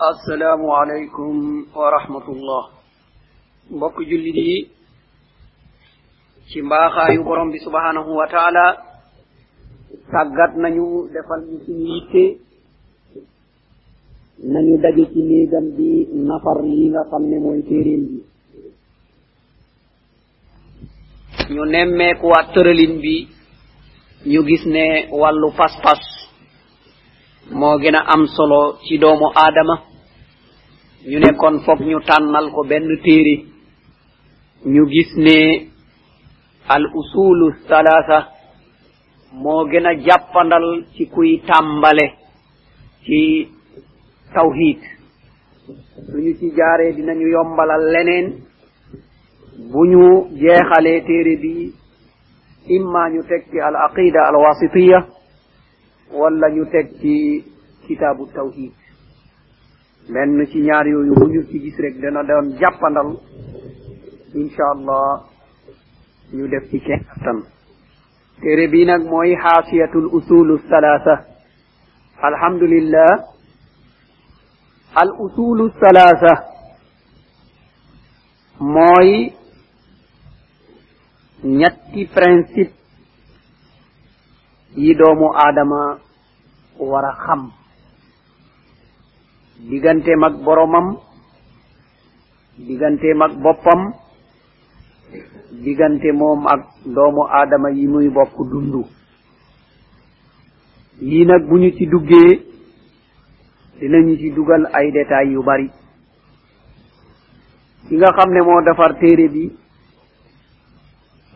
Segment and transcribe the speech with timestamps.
[0.00, 2.68] assalaamu aleykum wa rahmatullah.
[3.70, 4.68] Mbokk jullit yi
[6.52, 8.76] ci mbaaxaayu borom bi subhanahu wa taala
[10.12, 12.24] tàggat nañu defal ñu suñu yitte.
[14.52, 18.18] Nañu daje ci néegam bi nafar yi nga xam ne mooy téeréen bi.
[21.54, 23.28] Ñu nemmeekuwaat tëralin bi.
[24.26, 26.02] Ñu gis ne wàllu pas-pas
[27.50, 29.85] moo gën a am solo ci doomu aadama.
[31.10, 31.54] Ñu ne kon
[31.88, 33.34] ñu tànnal ko benn téere
[34.72, 35.38] ñu gis ne
[36.74, 38.18] al usulu thalatha
[39.42, 42.06] moo gën a jàppandal ci kuy tàmbale
[43.04, 43.20] ci
[44.34, 44.80] tawhid
[46.10, 48.26] suñu ci jaaree dinañu yombalal leneen
[49.72, 50.04] bu ñu
[50.40, 51.52] jeexalee téere bi
[52.76, 54.98] imma ñu teg ci al aqida al wasitiya
[56.18, 57.14] wala ñu teg ci
[57.86, 58.72] kitaabu tawhid
[60.12, 63.10] benn ci ñaar yooyu bu ñu ci gis rek dana doon jàppandal
[64.34, 65.24] insha allah
[66.36, 67.38] ñu def ci kenttan
[68.40, 71.14] téere bi nag mooy xaasiyatul usulu thalatha
[72.28, 73.10] alhamdulillah
[75.02, 76.32] al usulu thalatha
[78.74, 79.32] mooy
[81.58, 82.72] ñetti principe
[84.76, 85.98] yi doomu aadama
[86.78, 87.42] war a xam
[89.60, 90.96] digganteem ak boromam
[92.58, 93.80] digganteem ak boppam
[95.64, 98.84] diggante moom ak doomu aadama yi muy bokk dundu.
[101.00, 102.42] Yii nag bu ñu ci duggee
[103.80, 105.68] dinañu ci dugal ay détails yu bari.
[107.88, 109.52] Ki nga xam ne moo defar téere bi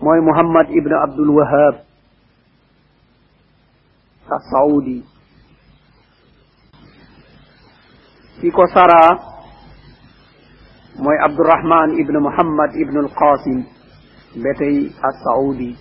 [0.00, 1.74] mooy muhammad ibnu abdul wahab
[4.30, 5.02] as saudi
[8.40, 9.02] ki ko sara
[11.02, 13.58] mooy abdurahman ibn muhammad ibn alqasim
[14.42, 14.76] ba tey
[15.08, 15.72] as-saudi.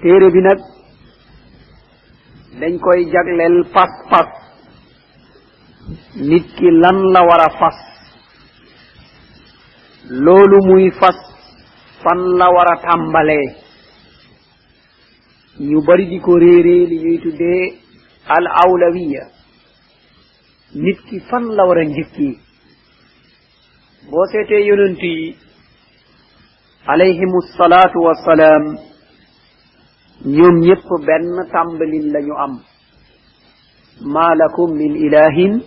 [0.00, 0.58] Téere bi nag
[2.60, 4.28] dañ koy jagleel pas-pas.
[6.28, 7.78] Nit ki lan la fas?
[10.24, 11.16] Loolu muy fas
[12.02, 13.48] fan la war a tàmbalee?
[15.68, 16.98] Ñu bari di ko réeree li
[18.36, 19.41] al awlawiya
[20.74, 22.28] nit ki fan la war a njëkki
[24.10, 25.36] boo seetee yonent yi
[26.86, 28.64] alayhimu salaatu wassalaam
[30.24, 32.54] ñoom ñëpp benn tàmbalin lañu am
[34.14, 35.60] maa lakum min ilahin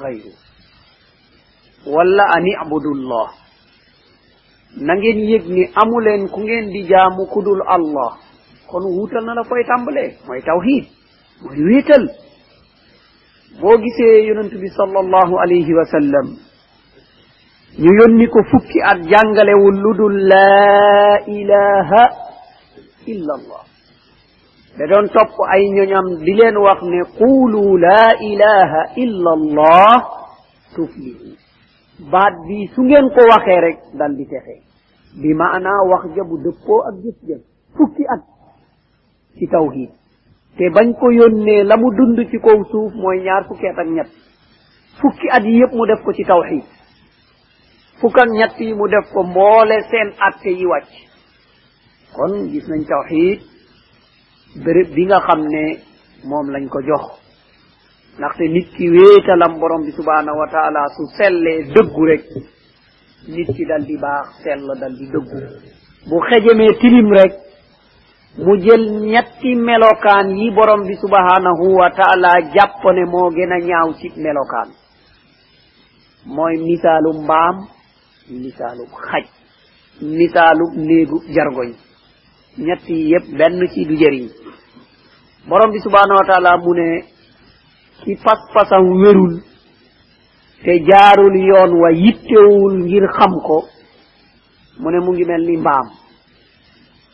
[0.00, 0.32] gayru
[1.94, 3.28] wala an ibudullah
[4.76, 8.10] na ngeen yëg ni amuleen ku ngeen di jaamu kudul allah
[8.70, 10.84] kon wuutal na la koy tàmbalee mooy tawhid
[11.42, 12.04] mooy wéetal
[13.60, 16.26] boo gisee yonent bi sallallahu alayhi wa sallam
[17.82, 22.02] ñu yónni ko fukki at jàngalewul lu dul laa ilaha
[23.06, 23.62] illa allah
[24.78, 29.94] da doon topp ay ñoñam di leen wax ne qulu laa ilaha illa allah
[30.74, 31.34] tuflihu.
[32.12, 34.62] Baat bi su ngeen ko waxee rek dal di texe.
[35.20, 37.36] Bi maanaa wax ja bu dëppoo ak jëf ja
[37.76, 38.22] fukki at
[39.38, 39.90] ci tawhid
[40.58, 43.88] te bañ ko yónnee la mu dund ci kaw suuf mooy ñaar fukki at ak
[43.88, 44.10] ñett.
[45.00, 46.64] Fukki at yi yëpp mu def ko ci tawhid
[48.00, 50.90] fukk ak yi mu def ko mboole seen atte yi wàcc.
[52.14, 53.40] Kon gis nañ tawhid
[54.64, 55.64] béréb bi nga xam ne
[56.24, 57.04] moom lañ ko jox.
[58.18, 62.24] Ndaxte nit ki wéetalam borom bi subhanahu wa taala su sellee dëggu rek
[63.28, 65.38] nit ki dal di baax sell dal di dëggu.
[66.08, 67.32] Bu xejemee tilim rek
[68.44, 68.82] mu jël
[69.12, 74.08] ñetti melokaan yi borom bi subhanahu wa taala jàpp ne moo gën a ñaaw ci
[74.16, 74.68] melokaan.
[76.34, 77.56] mooy misaalu mbaam
[78.42, 79.24] misaalu xaj
[80.18, 81.70] misaalu néegu jargoñ
[82.66, 84.28] ñetti yépp benn ci du jëriñ.
[85.48, 86.88] borom bi subhanahu wa taala mu ne
[88.04, 89.34] ki pas-pasam wérul
[90.64, 93.64] te jaarul yoon wa yittewul ngir xam ko
[94.80, 95.88] mu ne mu ngi mel ni mbaam.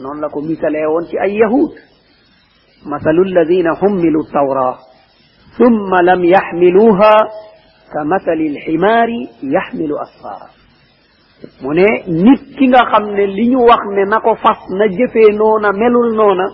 [0.00, 1.72] Noonu la ko misalee woon ci ay yahud
[2.86, 4.78] masalu alladina hummilu tawra
[5.56, 7.12] thumma lam yaxmiluha
[7.92, 10.48] ka masali alximaari yaxmilu asfara
[11.62, 14.86] mu ne nit ki nga xam ne li ñu wax ne na ko fas na
[14.88, 16.46] jëfee noona melul noona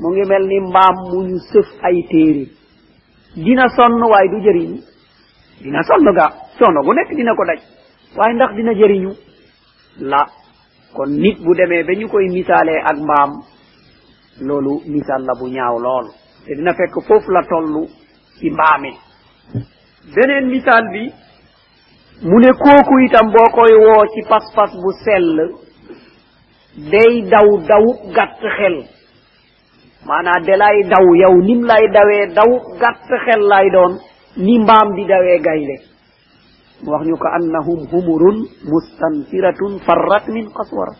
[0.00, 2.44] mu ngi mel ni mbaam mu ñu sëf ay téere
[3.36, 4.78] dina sonn waaye du jëriñu
[5.62, 6.26] dina sonn ga
[6.58, 7.60] coono gu nekk dina ko daj
[8.16, 9.10] waaye ndax dina jëriñu
[10.00, 10.26] la
[10.94, 13.30] kon nit bu demee ba ñu koy misaalee ak mbaam
[14.40, 16.06] loolu misaal la bu ñaaw lool.
[16.46, 17.86] Te dina fekk foofu la toll
[18.38, 18.90] ci mbaame
[20.14, 21.04] beneen misaal bi
[22.28, 25.30] mu ne kooku itam boo koy woo ci pas-pas bu sell
[26.90, 28.76] day daw dawub gàtt xel.
[30.06, 33.92] Maanaam de lay daw yow nim lay dawee dawub gàtt xel lay doon
[34.36, 35.76] ni mbaam di dawee gayle
[36.82, 38.38] mu wax ñu ko annahum humurun
[38.70, 40.94] mustanfiratun farrat min qaswara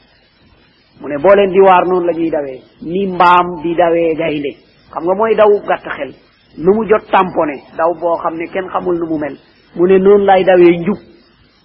[1.01, 2.63] mu ne boo leen di waar noonu la ñuy dawee.
[2.83, 4.51] ni mbaam di dawee gaynde.
[4.93, 6.11] xam nga mooy daw gàtt xel.
[6.59, 9.37] nu mu jot tamponé daw boo xam ne kenn xamul nu mu mel.
[9.77, 10.99] mu ne noonu lay dawee njub.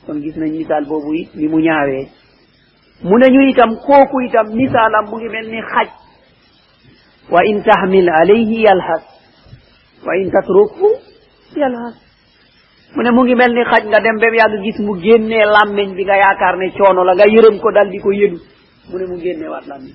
[0.06, 2.08] kon gis nañ misaal boobu it ni mu ñaawee.
[3.04, 5.88] mu ne ñu itam kooku itam misaalam mu ngi mel ni xaj.
[7.32, 9.04] wa in tahmil alayhi yalhas.
[10.06, 10.88] wa in tatrukhu
[11.56, 12.09] yalhas.
[12.96, 15.94] mu ne mu ngi mel ni xaj nga dem ba yàgg gis mu génnee làmmeñ
[15.96, 18.38] bi nga yaakaar ne coono la nga yërëm ko dal di ko yëdu.
[18.90, 19.94] Mu ne mu génnee waat làmmeñ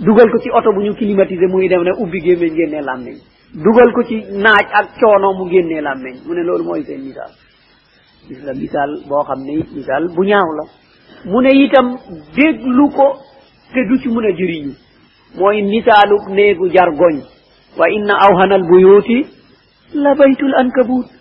[0.00, 3.16] dugal ko ci oto bu ñu climatisé muy dem ne ubbi gémmeñ génnee làmmeñ
[3.64, 7.32] dugal ko ci naaj ak coono mu génnee làmmeñ mu ne loolu mooy seen misaal.
[8.28, 10.64] Gis la misaal boo xam ne it misaal bu ñaaw la.
[11.30, 11.96] Mu ne itam
[12.36, 13.16] déglu ko
[13.72, 14.72] te du ci mun a jëriñu.
[15.36, 17.20] Mooy misaalu néegu jargoñ.
[17.76, 19.26] Wa inna awhanal albuyuti
[19.94, 21.17] la baytul ankabut.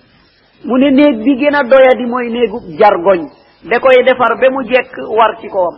[0.66, 3.22] mu ne néeg bi gën a doyadi mooy néegu jargoñ.
[3.64, 5.76] Da koy defar ba mu jekk war ci kowam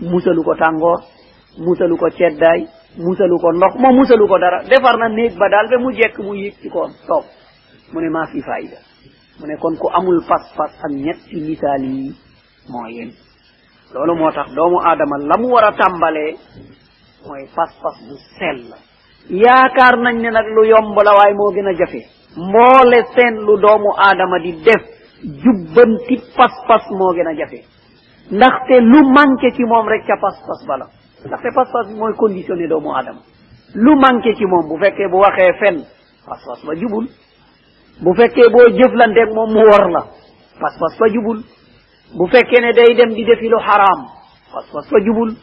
[0.00, 1.00] musalu ko tàngoor
[1.58, 2.66] musalu ko ceddaay
[2.98, 4.62] musalu ko ndox moo musalu ko dara.
[4.64, 7.24] Defar na néeg ba daal ba mu jekk mu yëg ci kowam toog.
[7.92, 8.78] Mu ne maa fi fayda.
[9.40, 12.12] Mu ne kon ku amul pas-pas ak ñetti misaal yi
[12.68, 13.10] moo yem.
[13.94, 16.36] Loolu moo tax doomu aadama la mu war a tàmbalee
[17.26, 18.74] mooy pas-pas bu sell.
[19.30, 22.02] Yaakaar nañ ne nag lu yomb la waaye moo gën a jafe.
[22.36, 24.82] Mboole seen lu doomu aadama di def
[25.42, 27.64] jubbanti pas-pas moo gën a jafe.
[28.30, 30.86] Ndaxte lu manqué ci moom rek ca pas-pas bala
[31.26, 33.20] ndaxte pas-pas bi mooy conditionné doomu aadama
[33.74, 35.84] lu manqué ci moom bu fekkee bu waxee fen
[36.26, 37.06] pas-pas ba jubul.
[38.00, 40.02] Bu fekkee boo jëflanteeg moom mu war la
[40.60, 41.42] pas-pas ba jubul.
[42.16, 44.06] Bu fekkee ne day dem di defi lu xaraam
[44.52, 45.34] pas-pas ba jubul.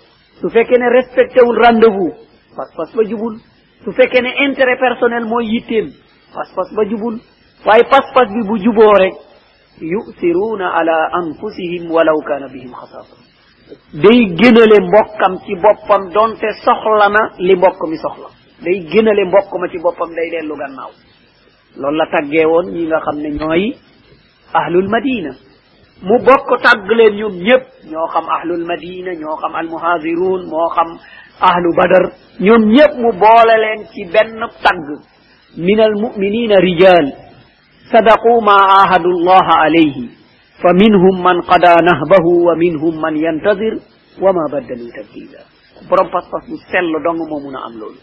[0.42, 2.14] Su fekkee ne respecté wul rendez-vous
[2.56, 3.38] pas-pas ba jubul.
[3.84, 5.90] Su fekkee ne intérêt personnel mooy yitteem
[6.34, 7.20] pas-pas ba jubul.
[7.66, 9.14] waaye pas-pas bi bu juboo rek
[9.82, 13.16] yusiruuna ala anfusihim walaw kaana bihim xasaasa.
[13.94, 18.30] day gënale mbokkam ci boppam donte soxla li mbokk mi soxla.
[18.64, 20.92] day gënale mbokk ma ci boppam day dellu gannaaw.
[21.78, 23.76] loolu la taggee woon nga xam ne ñooy
[24.54, 25.32] ahlul madina.
[26.02, 30.90] mu bokk tàgg leen ñoom ñëpp ñoo xam ahlul madina ñoo xam almuhaaziruun moo xam
[31.50, 32.06] ahlu badar.
[32.40, 34.88] ñoom ñëpp mu boole leen ci benn tagg
[35.58, 37.08] min almuminina rijal.
[37.90, 40.10] من ma ahadu llaha alayhi.
[40.62, 43.80] Fa minhum man qada nahbahu wa minhum man yantadir
[44.22, 45.42] wa ma baddalu tabdila
[45.88, 48.00] borom pas-pas bu sell dong moo mun a am loolu.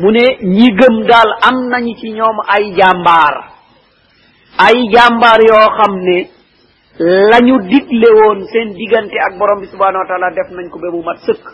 [0.00, 3.34] Mu ne ñi gëm daal am nañu ci ñoom ay jàmbaar.
[4.58, 6.18] Ay jàmbaar yoo xam ne
[7.30, 10.88] lañu digle woon seen diggante ak borom bi subhanahu wa taala def nañ ko ba
[10.90, 11.44] mu mat sëkk.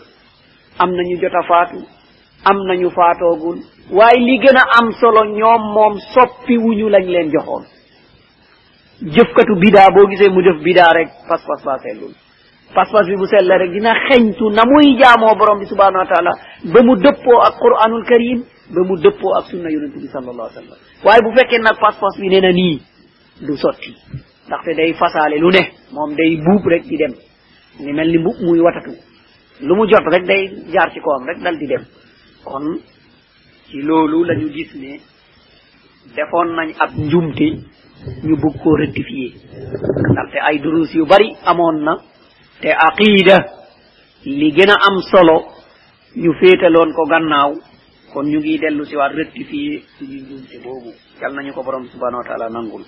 [0.79, 1.79] Am nañu jot a faatu.
[2.49, 3.57] Am nañu faatoogul.
[3.91, 7.63] waaye li gën a am solo ñoom moom soppi wuñu lañ leen joxoon.
[9.15, 11.77] jëfkatu bidaa boo gisee mu def bidaa rek pas-pas baa
[12.75, 16.31] pas-pas bi bu sell rek dina xeñtu na muy jaamoo borom bi subhanahu wa taala
[16.73, 18.39] ba mu dëppoo ak quranul karim
[18.73, 20.77] ba mu dëppoo ak sunna yonente bi alayhi wa sallam.
[21.05, 22.81] waaye bu fekkee nag pas-pas bi nee na nii
[23.45, 23.91] du sotti
[24.47, 27.13] ndaxte day fasaale lu ne moom day buub rek di dem.
[27.79, 28.91] ni mel ni mbub muy watatu.
[29.61, 30.41] lu mu jot rek day
[30.73, 31.83] jaar ci kawam rek dal di dem
[32.43, 32.65] kon
[33.69, 34.99] ci loolu la ñu gis ne
[36.15, 37.47] defoon nañ ab njumte
[38.23, 39.31] ñu bugg koo rectifier.
[40.11, 41.93] ndaxte ay durus yu bari amoon na
[42.61, 43.37] te aqida
[44.25, 45.37] li gën a am solo
[46.15, 47.51] ñu féetaloon ko gannaaw
[48.13, 50.91] kon ñu ngi dellu si waat rectifier suñu njumte boobu.
[51.21, 52.83] Yal nañu ko borom subhanahu wa taala nangul.